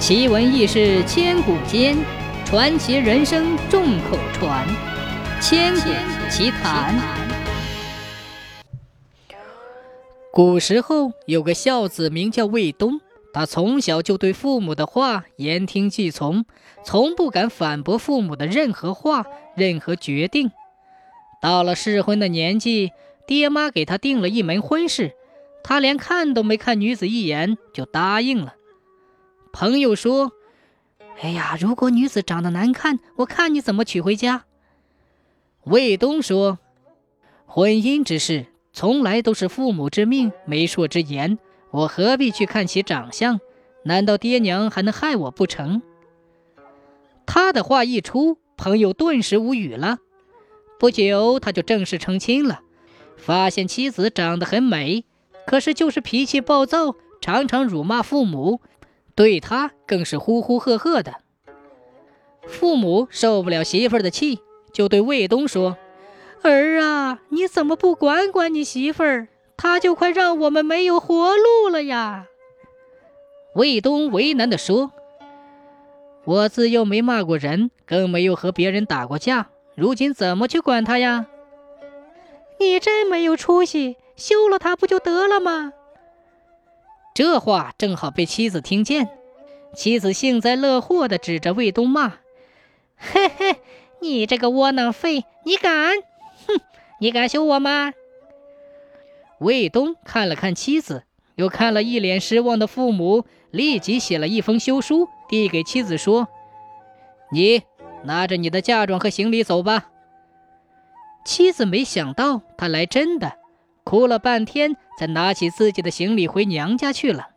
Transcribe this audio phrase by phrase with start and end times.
[0.00, 1.94] 奇闻异事千古间，
[2.46, 4.66] 传奇人生众口传。
[5.42, 5.90] 千古
[6.30, 6.98] 奇谈。
[10.32, 13.02] 古时候有个孝子，名叫卫东。
[13.34, 16.46] 他从小就对父母的话言听计从，
[16.82, 20.50] 从不敢反驳父母的任何话、任何决定。
[21.42, 22.90] 到了适婚的年纪，
[23.26, 25.12] 爹妈给他定了一门婚事，
[25.62, 28.54] 他连看都没看女子一眼就答应了。
[29.52, 30.32] 朋友说
[31.20, 34.44] ：“哎呀，如果女子长得难看，我看你怎么娶回家。”
[35.64, 36.58] 卫东说
[37.46, 41.38] ：“婚姻之事从来都是父母之命、媒妁之言。”
[41.72, 43.38] 我何必去看其长相？
[43.84, 45.82] 难道爹娘还能害我不成？
[47.26, 49.98] 他的话一出，朋友顿时无语了。
[50.80, 52.62] 不久，他就正式成亲了，
[53.16, 55.04] 发现妻子长得很美，
[55.46, 58.60] 可是就是脾气暴躁，常常辱骂父母，
[59.14, 61.16] 对他更是呼呼喝喝的。
[62.46, 64.40] 父母受不了媳妇儿的气，
[64.72, 65.76] 就对卫东说
[66.42, 72.24] ：“儿啊，你怎么不管管你媳妇儿？”他就快让我们没有活路了呀！
[73.54, 74.90] 卫东为难地说
[76.24, 81.26] ：“我自幼没骂过人，更没有和别人打过架，如今怎么去管他呀？”
[82.58, 85.74] 你真没有出息，休了他不就得了吗？
[87.14, 89.08] 这话正好被妻子听见，
[89.74, 92.18] 妻子幸灾乐祸地指着卫东骂
[92.96, 93.60] ：“嘿嘿，
[94.00, 95.96] 你这个窝囊废，你敢？
[96.46, 96.60] 哼，
[97.00, 97.92] 你敢休我吗？”
[99.38, 106.28] 卫东看了看妻子，又看了一脸失望的父母，立即写了一封休书，递给妻子说
[107.32, 107.62] ：“你
[108.04, 109.90] 拿着你的嫁妆和行李走吧。”
[111.24, 113.36] 妻子没想到他来真的，
[113.84, 117.28] 哭了半天，才拿起自己的行李回娘家去了。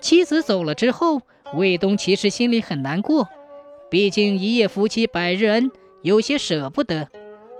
[0.00, 1.22] 妻子走了之后，
[1.54, 3.28] 卫东其实心里很难过，
[3.90, 5.70] 毕竟一夜夫妻百日恩，
[6.02, 7.08] 有些舍不得。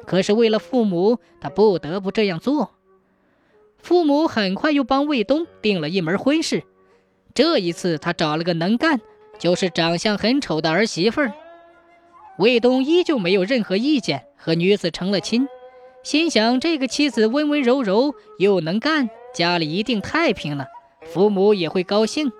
[0.06, 2.70] 可是为了父母，他不得不这样做。
[3.78, 6.64] 父母很快又帮卫东定了一门婚事，
[7.34, 9.00] 这一次他找了个能干，
[9.38, 11.32] 就是长相很丑的儿媳妇儿。
[12.38, 15.46] 卫东依旧没有任何意见，和女子成了亲，
[16.02, 20.66] 心想这个妻子温温柔柔又能干，家里一定太平了，
[21.02, 22.32] 父母也会高兴。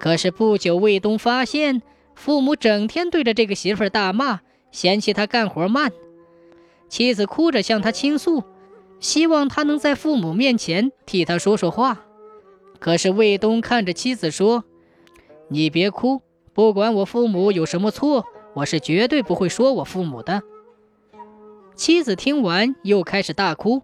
[0.00, 1.82] 可是不久，卫东发现
[2.14, 4.40] 父母整天对着这个媳妇儿大骂，
[4.72, 5.92] 嫌弃他干活慢，
[6.88, 8.42] 妻子哭着向他倾诉。
[9.00, 12.04] 希望他能在父母面前替他说说话，
[12.80, 14.64] 可是卫东看着妻子说
[15.48, 20.42] ：“你别哭，不管我父母有什么错，我是绝对不会说我父母的。”
[21.78, 23.82] 妻子听完又开始大哭，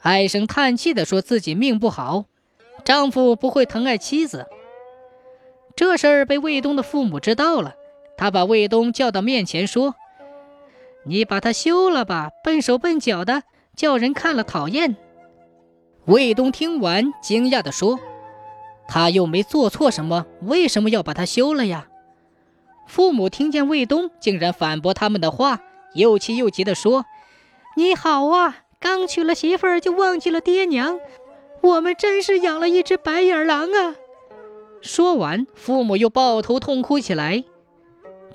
[0.00, 2.24] 唉声叹气地说自己命不好，
[2.86, 4.46] 丈夫不会疼爱妻子。
[5.76, 7.74] 这事儿被卫东的父母知道了，
[8.16, 9.94] 他把卫东叫到面前说
[11.04, 13.42] ：“你把他休了吧，笨手笨脚的。”
[13.76, 14.96] 叫人看了讨厌。
[16.06, 17.98] 卫东听完，惊讶地说
[18.88, 21.88] ：“他又没做错什么，为什么要把他休了呀？”
[22.86, 25.60] 父母听见卫东竟然反驳他们的话，
[25.94, 27.04] 又气又急地说
[27.76, 31.00] ：“你好啊，刚娶了媳妇儿就忘记了爹娘，
[31.60, 33.96] 我们真是养了一只白眼狼啊！”
[34.80, 37.42] 说完，父母又抱头痛哭起来。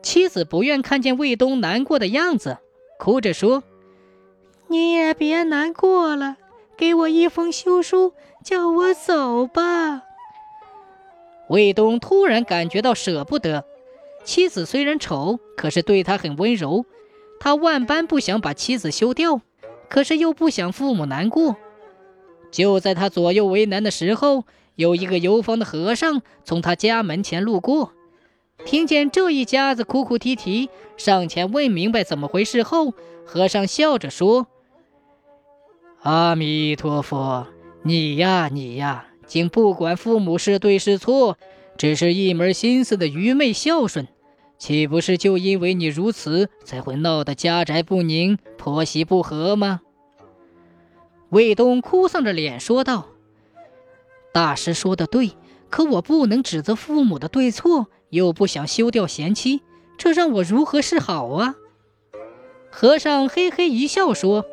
[0.01, 2.57] 妻子不愿看见卫东难过的样子，
[2.97, 3.63] 哭着说。
[4.67, 6.37] 你也别难过了，
[6.75, 8.13] 给我一封休书，
[8.43, 10.03] 叫我走吧。
[11.49, 13.65] 卫东突然感觉到舍不得，
[14.23, 16.85] 妻子虽然丑，可是对他很温柔，
[17.39, 19.41] 他万般不想把妻子休掉，
[19.89, 21.55] 可是又不想父母难过。
[22.51, 24.43] 就在他左右为难的时候，
[24.75, 27.93] 有一个游方的和尚从他家门前路过，
[28.65, 32.93] 听见这一家子哭哭啼啼，上前问明白怎么回事后，
[33.25, 34.47] 和尚笑着说。
[36.01, 37.47] 阿弥陀佛，
[37.83, 41.37] 你呀你呀，竟不管父母是对是错，
[41.77, 44.07] 只是一门心思的愚昧孝顺，
[44.59, 49.81] 岂不是就因为你如此，才会闹得家宅不宁、婆媳不和吗？
[51.29, 53.07] 卫东哭丧着脸说道
[54.33, 55.31] ：“大师说的对，
[55.69, 59.61] 可我不能指责父母的对错，又不想休掉贤妻，
[59.97, 61.55] 这让我如何是好啊？”
[62.69, 64.45] 和尚嘿嘿一笑说。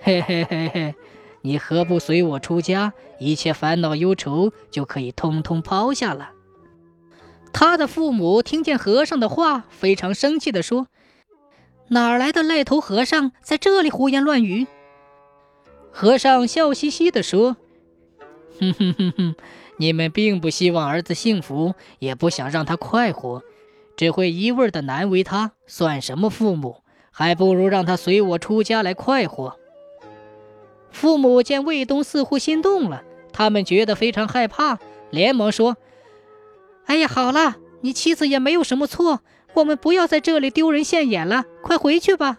[0.00, 0.94] 嘿嘿嘿嘿，
[1.42, 2.94] 你何不随我出家？
[3.18, 6.33] 一切烦恼忧愁就可以通通抛下了。
[7.54, 10.88] 他的父母听见和尚的话，非常生气地说
[11.88, 14.66] ：“哪来的赖头和尚在这里胡言乱语？”
[15.92, 17.56] 和尚笑嘻嘻地说
[18.58, 19.34] ：“哼哼哼哼，
[19.76, 23.42] 你们并不希望儿子幸福，也不想让他快活，
[23.96, 26.82] 只会一味的难为他，算什么父母？
[27.12, 29.56] 还不如让他随我出家来快活。
[30.90, 34.80] 父母见卫东似乎心动了，他们觉得非常害怕，
[35.10, 35.76] 连忙说
[36.86, 39.20] ：“哎呀，好了，你妻子也没有什么错，
[39.54, 42.38] 我们不要在这里丢人现眼了，快回去吧。”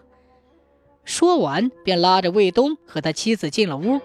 [1.04, 4.00] 说完，便拉着卫东和他妻子进了屋。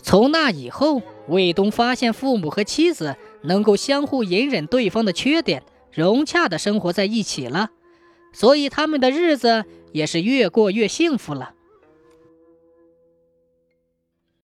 [0.00, 7.70] 从那以后，卫东发现父母和妻子能够相互隐忍对方的缺点，融洽的生活在一起了，
[8.32, 11.54] 所以他们的日子也是越过越幸福了。